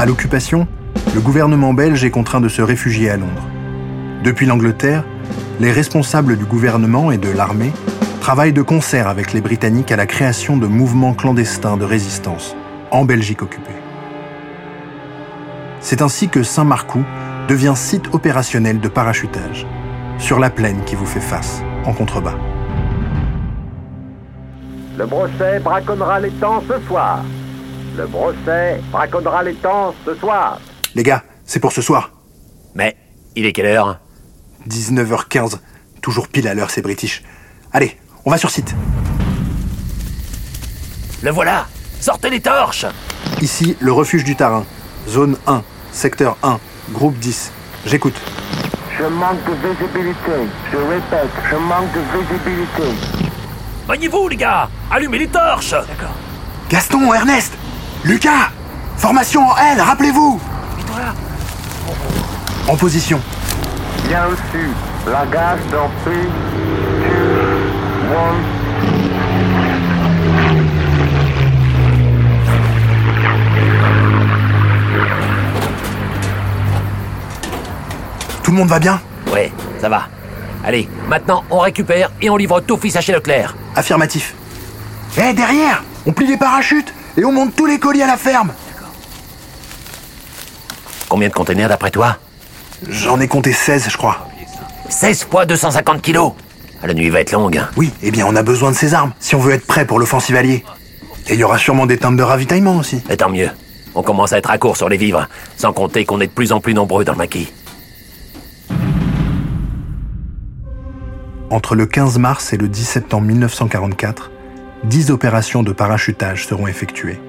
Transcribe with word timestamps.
À 0.00 0.06
l'occupation, 0.06 0.66
le 1.14 1.20
gouvernement 1.20 1.74
belge 1.74 2.04
est 2.04 2.10
contraint 2.10 2.40
de 2.40 2.48
se 2.48 2.62
réfugier 2.62 3.10
à 3.10 3.18
Londres. 3.18 3.46
Depuis 4.24 4.46
l'Angleterre, 4.46 5.04
les 5.60 5.70
responsables 5.70 6.38
du 6.38 6.46
gouvernement 6.46 7.12
et 7.12 7.18
de 7.18 7.28
l'armée 7.28 7.70
travaillent 8.22 8.54
de 8.54 8.62
concert 8.62 9.08
avec 9.08 9.34
les 9.34 9.42
Britanniques 9.42 9.92
à 9.92 9.96
la 9.96 10.06
création 10.06 10.56
de 10.56 10.66
mouvements 10.66 11.12
clandestins 11.12 11.76
de 11.76 11.84
résistance 11.84 12.56
en 12.90 13.04
Belgique 13.04 13.42
occupée. 13.42 13.76
C'est 15.80 16.00
ainsi 16.00 16.30
que 16.30 16.42
Saint-Marcoux 16.42 17.04
devient 17.46 17.74
site 17.76 18.14
opérationnel 18.14 18.80
de 18.80 18.88
parachutage, 18.88 19.66
sur 20.16 20.38
la 20.38 20.48
plaine 20.48 20.82
qui 20.86 20.94
vous 20.94 21.04
fait 21.04 21.20
face, 21.20 21.62
en 21.84 21.92
contrebas. 21.92 22.38
Le 24.96 25.04
brosset 25.04 25.60
braconnera 25.60 26.20
les 26.20 26.30
temps 26.30 26.62
ce 26.66 26.80
soir. 26.86 27.22
Le 27.96 28.06
brosset 28.06 28.80
braconnera 28.92 29.42
les 29.42 29.54
temps 29.54 29.94
ce 30.04 30.14
soir. 30.14 30.60
Les 30.94 31.02
gars, 31.02 31.22
c'est 31.44 31.60
pour 31.60 31.72
ce 31.72 31.82
soir. 31.82 32.12
Mais, 32.74 32.96
il 33.36 33.46
est 33.46 33.52
quelle 33.52 33.66
heure? 33.66 33.98
19h15. 34.68 35.58
Toujours 36.00 36.28
pile 36.28 36.46
à 36.48 36.54
l'heure, 36.54 36.70
c'est 36.70 36.82
british. 36.82 37.22
Allez, 37.72 37.96
on 38.24 38.30
va 38.30 38.38
sur 38.38 38.50
site. 38.50 38.74
Le 41.22 41.30
voilà 41.30 41.66
Sortez 42.00 42.30
les 42.30 42.40
torches 42.40 42.86
Ici, 43.42 43.76
le 43.80 43.92
refuge 43.92 44.24
du 44.24 44.36
Tarin. 44.36 44.64
Zone 45.08 45.36
1, 45.46 45.62
secteur 45.92 46.36
1, 46.42 46.58
groupe 46.92 47.18
10. 47.18 47.52
J'écoute. 47.86 48.14
Je 48.98 49.04
manque 49.04 49.38
de 49.44 49.68
visibilité. 49.68 50.48
Je 50.72 50.76
répète, 50.76 51.30
je 51.50 51.56
manque 51.56 51.92
de 51.92 52.00
visibilité. 52.18 52.96
Voyez-vous, 53.86 54.28
les 54.28 54.36
gars 54.36 54.68
Allumez 54.90 55.18
les 55.18 55.28
torches 55.28 55.72
D'accord. 55.72 56.14
Gaston, 56.70 57.12
Ernest 57.12 57.54
Lucas 58.04 58.50
Formation 58.96 59.46
en 59.48 59.56
L, 59.56 59.80
rappelez-vous 59.80 60.40
En 62.68 62.76
position. 62.76 63.20
Bien 64.06 64.24
reçu. 64.24 64.68
La 65.06 65.24
gaz 65.26 65.58
dans 65.70 65.88
3, 66.02 66.12
2, 66.12 66.20
1. 68.12 68.60
Tout 78.42 78.50
le 78.50 78.56
monde 78.56 78.68
va 78.68 78.78
bien 78.78 79.00
Ouais, 79.32 79.52
ça 79.80 79.88
va. 79.88 80.08
Allez, 80.64 80.88
maintenant 81.08 81.44
on 81.50 81.58
récupère 81.60 82.10
et 82.20 82.28
on 82.30 82.36
livre 82.36 82.60
tout 82.60 82.76
fils 82.76 82.96
à 82.96 83.00
chez 83.00 83.12
Leclerc. 83.12 83.54
Affirmatif. 83.76 84.34
Eh, 85.16 85.32
derrière 85.32 85.82
On 86.06 86.12
plie 86.12 86.26
les 86.26 86.36
parachutes 86.36 86.92
et 87.20 87.24
on 87.24 87.32
monte 87.32 87.54
tous 87.54 87.66
les 87.66 87.78
colis 87.78 88.02
à 88.02 88.06
la 88.06 88.16
ferme 88.16 88.52
Combien 91.08 91.28
de 91.28 91.34
containers 91.34 91.68
d'après 91.68 91.90
toi 91.90 92.16
J'en 92.88 93.20
ai 93.20 93.28
compté 93.28 93.52
16, 93.52 93.88
je 93.90 93.96
crois. 93.98 94.26
16 94.88 95.24
fois 95.30 95.44
250 95.44 96.00
kilos 96.00 96.32
Ah, 96.82 96.86
La 96.86 96.94
nuit 96.94 97.10
va 97.10 97.20
être 97.20 97.32
longue. 97.32 97.58
hein. 97.58 97.68
Oui, 97.76 97.92
eh 98.02 98.10
bien, 98.10 98.24
on 98.26 98.34
a 98.36 98.42
besoin 98.42 98.70
de 98.70 98.76
ces 98.76 98.94
armes 98.94 99.12
si 99.20 99.34
on 99.34 99.38
veut 99.40 99.52
être 99.52 99.66
prêt 99.66 99.84
pour 99.84 99.98
l'offensive 99.98 100.36
alliée. 100.36 100.64
Et 101.28 101.34
il 101.34 101.40
y 101.40 101.44
aura 101.44 101.58
sûrement 101.58 101.84
des 101.86 101.98
tentes 101.98 102.16
de 102.16 102.22
ravitaillement 102.22 102.76
aussi. 102.78 103.02
Et 103.10 103.16
tant 103.16 103.28
mieux. 103.28 103.50
On 103.94 104.02
commence 104.02 104.32
à 104.32 104.38
être 104.38 104.50
à 104.50 104.56
court 104.58 104.76
sur 104.76 104.88
les 104.88 104.96
vivres, 104.96 105.26
sans 105.56 105.72
compter 105.72 106.04
qu'on 106.06 106.20
est 106.20 106.28
de 106.28 106.32
plus 106.32 106.52
en 106.52 106.60
plus 106.60 106.72
nombreux 106.74 107.04
dans 107.04 107.12
le 107.12 107.18
maquis. 107.18 107.52
Entre 111.50 111.74
le 111.74 111.86
15 111.86 112.18
mars 112.18 112.52
et 112.52 112.56
le 112.56 112.68
10 112.68 112.84
septembre 112.84 113.26
1944, 113.26 114.30
10 114.84 115.10
opérations 115.10 115.62
de 115.62 115.72
parachutage 115.72 116.46
seront 116.46 116.66
effectuées. 116.66 117.20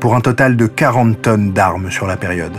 Pour 0.00 0.14
un 0.14 0.22
total 0.22 0.56
de 0.56 0.66
40 0.66 1.20
tonnes 1.20 1.52
d'armes 1.52 1.90
sur 1.90 2.06
la 2.06 2.16
période. 2.16 2.56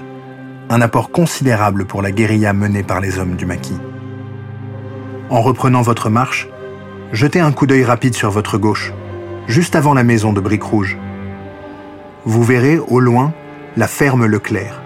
Un 0.69 0.79
apport 0.79 1.09
considérable 1.09 1.85
pour 1.85 2.03
la 2.03 2.11
guérilla 2.11 2.53
menée 2.53 2.83
par 2.83 3.01
les 3.01 3.17
hommes 3.17 3.35
du 3.35 3.47
maquis. 3.47 3.79
En 5.31 5.41
reprenant 5.41 5.81
votre 5.81 6.11
marche, 6.11 6.47
jetez 7.11 7.39
un 7.39 7.51
coup 7.51 7.65
d'œil 7.65 7.83
rapide 7.83 8.13
sur 8.13 8.29
votre 8.29 8.59
gauche, 8.59 8.93
juste 9.47 9.75
avant 9.75 9.95
la 9.95 10.03
maison 10.03 10.33
de 10.33 10.39
briques 10.39 10.63
rouges. 10.63 10.99
Vous 12.23 12.43
verrez 12.43 12.77
au 12.77 12.99
loin 12.99 13.33
la 13.75 13.87
ferme 13.87 14.27
Leclerc. 14.27 14.79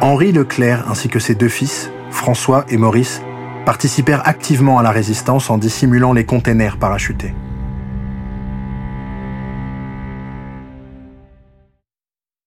Henri 0.00 0.32
Leclerc 0.32 0.86
ainsi 0.88 1.10
que 1.10 1.18
ses 1.18 1.34
deux 1.34 1.48
fils, 1.48 1.90
François 2.10 2.64
et 2.70 2.78
Maurice, 2.78 3.20
participèrent 3.64 4.26
activement 4.26 4.78
à 4.78 4.82
la 4.82 4.90
résistance 4.90 5.50
en 5.50 5.58
dissimulant 5.58 6.12
les 6.12 6.24
containers 6.24 6.76
parachutés. 6.76 7.34